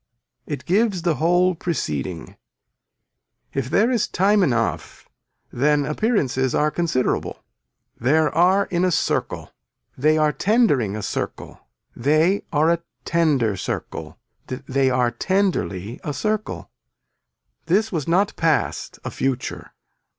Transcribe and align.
It 0.47 0.65
gives 0.65 1.03
the 1.03 1.17
whole 1.21 1.53
preceding. 1.53 2.35
If 3.53 3.69
there 3.69 3.91
is 3.91 4.07
time 4.07 4.41
enough 4.41 5.07
then 5.53 5.85
appearances 5.85 6.55
are 6.55 6.71
considerable. 6.71 7.43
There 7.99 8.33
are 8.33 8.65
in 8.65 8.83
a 8.83 8.89
circle. 8.89 9.51
They 9.95 10.17
are 10.17 10.31
tendering 10.31 10.95
a 10.95 11.03
circle. 11.03 11.61
They 11.95 12.41
are 12.51 12.71
a 12.71 12.81
tender 13.05 13.55
circle. 13.55 14.17
They 14.47 14.89
are 14.89 15.11
tenderly 15.11 15.99
a 16.03 16.15
circle. 16.15 16.71
This 17.67 17.91
was 17.91 18.07
not 18.07 18.35
past 18.35 18.97
a 19.05 19.11
future. 19.11 19.71